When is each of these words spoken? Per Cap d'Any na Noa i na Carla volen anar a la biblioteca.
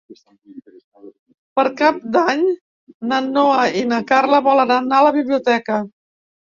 Per 1.59 1.65
Cap 1.83 2.01
d'Any 2.17 2.43
na 3.13 3.21
Noa 3.29 3.71
i 3.85 3.87
na 3.95 4.03
Carla 4.15 4.45
volen 4.53 4.77
anar 4.81 5.03
a 5.03 5.09
la 5.11 5.17
biblioteca. 5.23 5.83